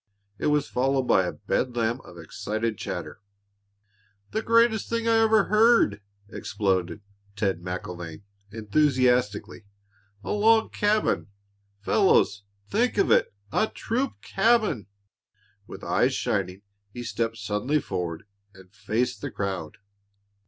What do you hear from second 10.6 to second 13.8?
cabin, fellows think of it! A